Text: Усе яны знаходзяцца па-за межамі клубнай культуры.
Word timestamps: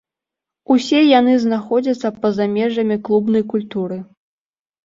Усе 0.75 1.01
яны 1.19 1.35
знаходзяцца 1.43 2.13
па-за 2.23 2.49
межамі 2.57 2.99
клубнай 3.09 3.47
культуры. 3.53 3.97